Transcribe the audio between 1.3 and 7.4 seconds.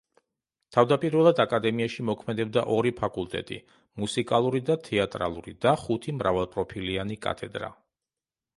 აკადემიაში მოქმედებდა ორი ფაკულტეტი: მუსიკალური და თეატრალური და ხუთი მრავალპროფილიანი